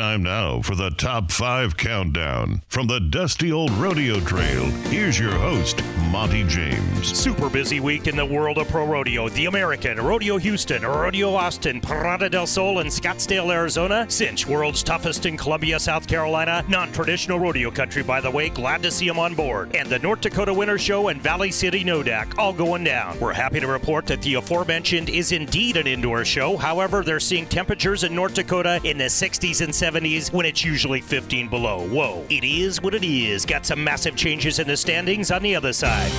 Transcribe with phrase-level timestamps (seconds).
[0.00, 2.62] Time now for the Top 5 Countdown.
[2.68, 7.06] From the dusty old rodeo trail, here's your host, Monte James.
[7.06, 9.28] Super busy week in the world of pro rodeo.
[9.28, 14.06] The American, Rodeo Houston, Rodeo Austin, Parada del Sol, and Scottsdale, Arizona.
[14.08, 16.64] Cinch, world's toughest in Columbia, South Carolina.
[16.66, 18.48] Non traditional rodeo country, by the way.
[18.48, 19.76] Glad to see them on board.
[19.76, 23.20] And the North Dakota Winter Show and Valley City Nodak, all going down.
[23.20, 26.56] We're happy to report that the aforementioned is indeed an indoor show.
[26.56, 31.00] However, they're seeing temperatures in North Dakota in the 60s and 70s when it's usually
[31.00, 31.86] 15 below.
[31.88, 32.24] Whoa.
[32.30, 33.44] It is what it is.
[33.44, 36.10] Got some massive changes in the standings on the other side.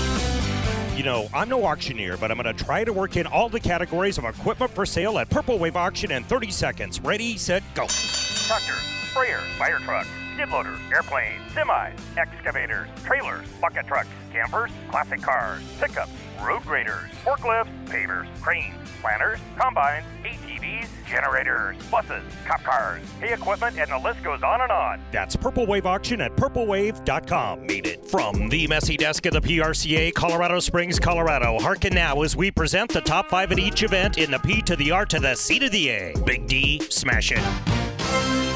[0.97, 3.59] You know, I'm no auctioneer, but I'm going to try to work in all the
[3.59, 6.99] categories of equipment for sale at Purple Wave Auction in 30 seconds.
[6.99, 7.87] Ready, set, go.
[7.87, 8.75] Tractors,
[9.11, 10.09] sprayers, fire trucks,
[10.41, 17.69] skid loaders, airplanes, semis, excavators, trailers, bucket trucks, campers, classic cars, pickups, road graders, forklifts,
[17.85, 24.41] pavers, cranes, planters, combines, ATVs, generators, buses, cop cars, hay equipment, and the list goes
[24.41, 24.99] on and on.
[25.11, 27.67] That's Purple Wave Auction at purplewave.com.
[27.67, 31.59] Made it from the messy desk of the PRCA, Colorado Springs, Colorado.
[31.59, 34.75] Harken now as we present the top five at each event in the P to
[34.75, 36.13] the R to the C to the A.
[36.25, 38.50] Big D, smash it.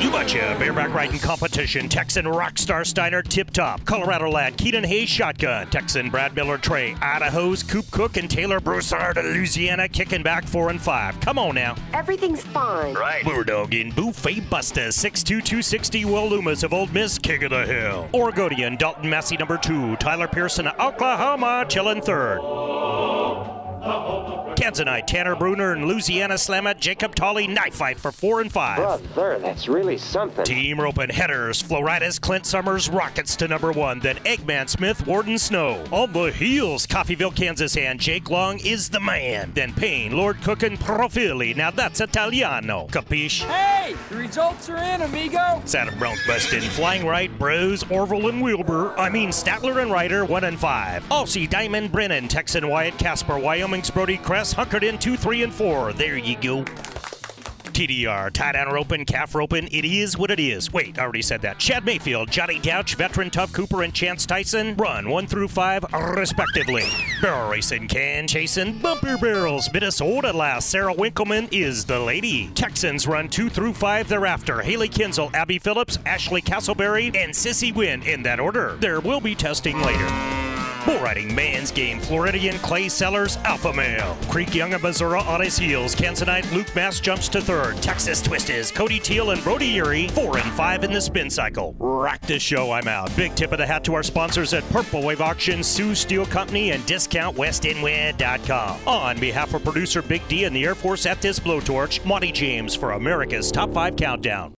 [0.00, 0.56] You betcha.
[0.58, 1.88] Bareback riding competition.
[1.88, 3.84] Texan Rockstar Steiner tip top.
[3.84, 5.68] Colorado lad Keenan Hayes shotgun.
[5.70, 6.94] Texan Brad Miller Trey.
[7.00, 11.18] Idaho's Coop Cook and Taylor Broussard of Louisiana kicking back four and five.
[11.20, 11.76] Come on now.
[11.92, 12.94] Everything's fine.
[12.94, 13.24] Right.
[13.24, 18.08] Bulldog in Buffet Busta, 6'2", 260, Will Lummus of Old Miss, King of the Hill.
[18.12, 19.96] Oregonian, Dalton Massey, number two.
[19.96, 22.40] Tyler Pearson of Oklahoma, chilling third.
[23.84, 28.76] Tanzanite, Tanner Brunner, and Louisiana Slammer, Jacob Talley, knife fight for four and five.
[29.14, 30.44] Brother, that's really something.
[30.44, 33.98] Team roping headers, Florida's Clint Summers, Rockets to number one.
[34.00, 35.84] Then Eggman Smith, Warden Snow.
[35.90, 39.52] On the heels, Coffeyville, Kansas, and Jake Long is the man.
[39.54, 41.56] Then Payne, Lord Cook, and Profili.
[41.56, 42.86] Now that's Italiano.
[42.88, 43.42] Capiche?
[43.42, 45.60] Hey, the results are in, amigo.
[45.64, 46.62] Saddle bronc busted.
[46.62, 48.98] Flying right, Bros, Orville, and Wilbur.
[48.98, 51.08] I mean, Statler and Ryder, 1 and 5.
[51.08, 53.38] Aussie, Diamond, Brennan, Texan, Wyatt, Casper,
[53.74, 55.94] Wyoming's Brody Cress, hunkered in 2, 3, and 4.
[55.94, 56.62] There you go.
[56.62, 59.66] TDR, tie down roping, calf roping.
[59.72, 60.72] It is what it is.
[60.72, 61.60] Wait, I already said that.
[61.60, 66.84] Shad Mayfield, Johnny Douch, veteran Tuf Cooper, and Chance Tyson run one through five, respectively.
[67.20, 69.68] Barrel racing, can chasing, bumper barrels.
[69.72, 70.70] Minnesota last.
[70.70, 72.50] Sarah Winkleman is the lady.
[72.54, 74.62] Texans run two through five thereafter.
[74.62, 78.76] Hailey Kinsel, Abby Phillips, Ashley Castleberry, and Sissy Wynn in that order.
[78.78, 80.53] There will be testing later.
[80.84, 82.00] Bull riding man's game.
[82.00, 84.16] Floridian Clay Sellers, Alpha Male.
[84.28, 85.94] Creek Young and Missouri on his heels.
[85.94, 87.76] Kansasite Luke Mass jumps to third.
[87.76, 91.74] Texas Twist is Cody Teel and Brody Erie, four and five in the spin cycle.
[91.78, 93.14] Rock this show, I'm out.
[93.16, 96.72] Big tip of the hat to our sponsors at Purple Wave Auction, Sioux Steel Company,
[96.72, 98.80] and DiscountWestinWed.com.
[98.86, 102.74] On behalf of producer Big D and the Air Force at this blowtorch, Monte James
[102.74, 104.52] for America's Top 5 Countdown.